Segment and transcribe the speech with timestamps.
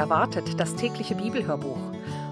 [0.00, 1.76] Erwartet, das tägliche Bibelhörbuch.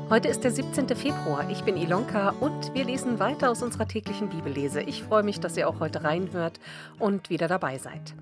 [0.09, 0.89] Heute ist der 17.
[0.96, 1.50] Februar.
[1.50, 4.80] Ich bin Ilonka und wir lesen weiter aus unserer täglichen Bibellese.
[4.80, 6.61] Ich freue mich, dass ihr auch heute reinhört
[6.99, 8.14] und wieder dabei seid.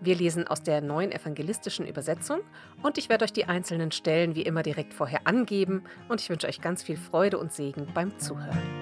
[0.00, 2.42] Wir lesen aus der neuen evangelistischen Übersetzung
[2.84, 6.46] und ich werde euch die einzelnen Stellen wie immer direkt vorher angeben und ich wünsche
[6.46, 8.81] euch ganz viel Freude und Segen beim Zuhören.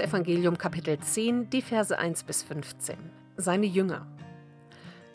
[0.00, 2.96] Evangelium Kapitel 10, die Verse 1 bis 15.
[3.36, 4.06] Seine Jünger.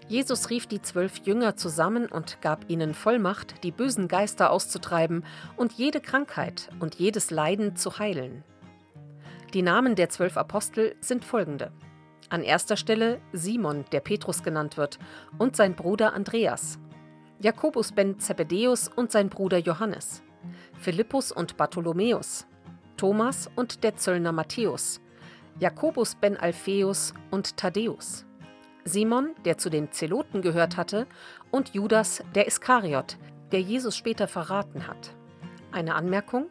[0.07, 5.23] Jesus rief die zwölf Jünger zusammen und gab ihnen Vollmacht, die bösen Geister auszutreiben
[5.55, 8.43] und jede Krankheit und jedes Leiden zu heilen.
[9.53, 11.71] Die Namen der zwölf Apostel sind folgende.
[12.29, 14.99] An erster Stelle Simon, der Petrus genannt wird,
[15.37, 16.79] und sein Bruder Andreas.
[17.39, 20.23] Jakobus ben Zebedeus und sein Bruder Johannes.
[20.73, 22.47] Philippus und Bartholomäus.
[23.01, 25.01] Thomas und der Zöllner Matthäus,
[25.59, 28.27] Jakobus ben Alpheus und Thaddäus,
[28.83, 31.07] Simon, der zu den Zeloten gehört hatte,
[31.49, 33.17] und Judas, der Iskariot,
[33.51, 35.15] der Jesus später verraten hat.
[35.71, 36.45] Eine Anmerkung?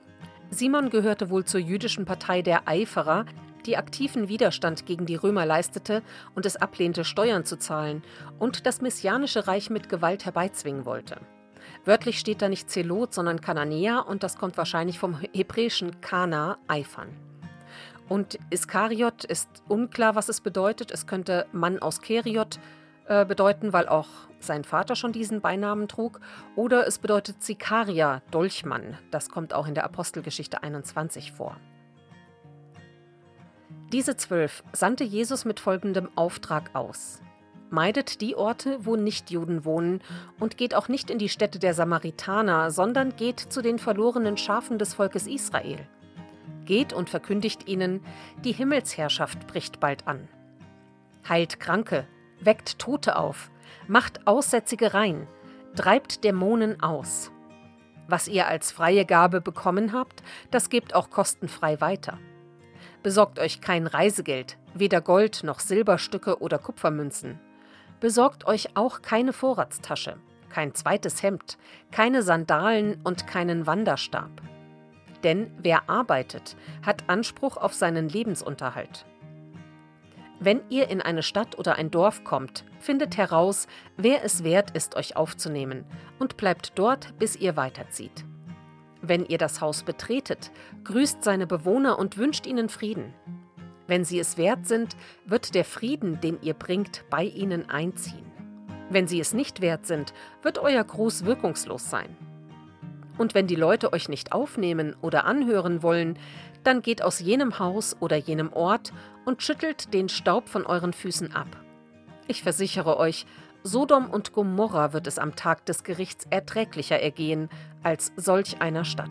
[0.50, 3.26] Simon gehörte wohl zur jüdischen Partei der Eiferer,
[3.64, 6.02] die aktiven Widerstand gegen die Römer leistete
[6.34, 8.02] und es ablehnte, Steuern zu zahlen
[8.40, 11.20] und das messianische Reich mit Gewalt herbeizwingen wollte.
[11.84, 17.08] Wörtlich steht da nicht Zelot, sondern Kananäer und das kommt wahrscheinlich vom hebräischen Kana, Eifern.
[18.08, 20.90] Und Iskariot ist unklar, was es bedeutet.
[20.90, 22.58] Es könnte Mann aus Keriot
[23.06, 24.08] äh, bedeuten, weil auch
[24.40, 26.20] sein Vater schon diesen Beinamen trug.
[26.56, 28.98] Oder es bedeutet Sikaria, Dolchmann.
[29.10, 31.56] Das kommt auch in der Apostelgeschichte 21 vor.
[33.92, 37.22] Diese zwölf sandte Jesus mit folgendem Auftrag aus.
[37.70, 40.02] Meidet die Orte, wo Nichtjuden wohnen,
[40.40, 44.76] und geht auch nicht in die Städte der Samaritaner, sondern geht zu den verlorenen Schafen
[44.76, 45.78] des Volkes Israel.
[46.64, 48.04] Geht und verkündigt ihnen,
[48.44, 50.28] die Himmelsherrschaft bricht bald an.
[51.28, 52.08] Heilt Kranke,
[52.40, 53.52] weckt Tote auf,
[53.86, 55.28] macht Aussätzige rein,
[55.76, 57.30] treibt Dämonen aus.
[58.08, 62.18] Was ihr als freie Gabe bekommen habt, das gebt auch kostenfrei weiter.
[63.04, 67.38] Besorgt euch kein Reisegeld, weder Gold noch Silberstücke oder Kupfermünzen
[68.00, 70.16] Besorgt euch auch keine Vorratstasche,
[70.48, 71.58] kein zweites Hemd,
[71.90, 74.30] keine Sandalen und keinen Wanderstab.
[75.22, 79.04] Denn wer arbeitet, hat Anspruch auf seinen Lebensunterhalt.
[80.42, 83.66] Wenn ihr in eine Stadt oder ein Dorf kommt, findet heraus,
[83.98, 85.84] wer es wert ist, euch aufzunehmen,
[86.18, 88.24] und bleibt dort, bis ihr weiterzieht.
[89.02, 90.50] Wenn ihr das Haus betretet,
[90.84, 93.12] grüßt seine Bewohner und wünscht ihnen Frieden.
[93.90, 94.96] Wenn sie es wert sind,
[95.26, 98.24] wird der Frieden, den ihr bringt, bei ihnen einziehen.
[98.88, 102.16] Wenn sie es nicht wert sind, wird euer Gruß wirkungslos sein.
[103.18, 106.20] Und wenn die Leute euch nicht aufnehmen oder anhören wollen,
[106.62, 108.92] dann geht aus jenem Haus oder jenem Ort
[109.24, 111.48] und schüttelt den Staub von euren Füßen ab.
[112.28, 113.26] Ich versichere euch,
[113.64, 117.48] Sodom und Gomorra wird es am Tag des Gerichts erträglicher ergehen
[117.82, 119.10] als solch einer Stadt.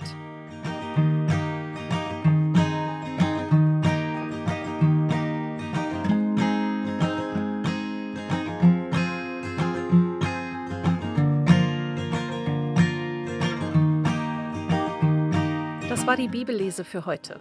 [16.09, 17.39] War die Bibellese für heute.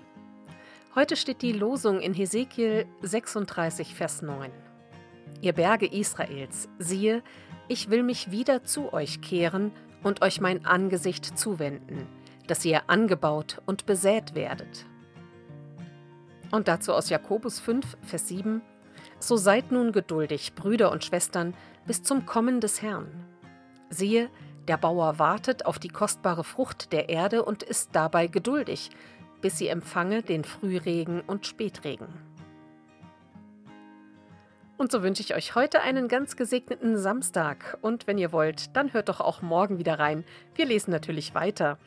[0.95, 4.51] Heute steht die Losung in Hesekiel 36, Vers 9.
[5.41, 7.23] Ihr Berge Israels, siehe,
[7.69, 12.07] ich will mich wieder zu euch kehren und euch mein Angesicht zuwenden,
[12.47, 14.85] dass ihr angebaut und besät werdet.
[16.51, 18.61] Und dazu aus Jakobus 5, Vers 7.
[19.19, 21.55] So seid nun geduldig, Brüder und Schwestern,
[21.87, 23.25] bis zum Kommen des Herrn.
[23.89, 24.29] Siehe,
[24.69, 28.91] der Bauer wartet auf die kostbare Frucht der Erde und ist dabei geduldig,
[29.41, 32.09] bis sie empfange den Frühregen und Spätregen.
[34.77, 37.79] Und so wünsche ich euch heute einen ganz gesegneten Samstag.
[37.83, 40.25] Und wenn ihr wollt, dann hört doch auch morgen wieder rein.
[40.55, 41.79] Wir lesen natürlich weiter.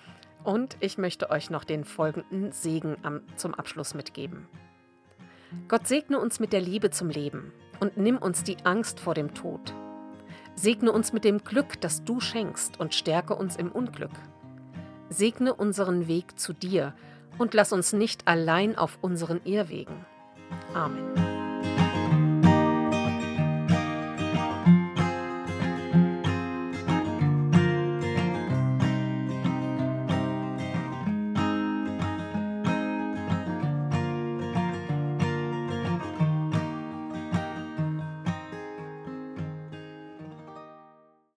[0.44, 4.48] Und ich möchte euch noch den folgenden Segen am, zum Abschluss mitgeben.
[5.68, 9.34] Gott segne uns mit der Liebe zum Leben und nimm uns die Angst vor dem
[9.34, 9.74] Tod.
[10.56, 14.12] Segne uns mit dem Glück, das du schenkst, und stärke uns im Unglück.
[15.10, 16.94] Segne unseren Weg zu dir
[17.38, 20.06] und lass uns nicht allein auf unseren Irrwegen.
[20.74, 21.31] Amen.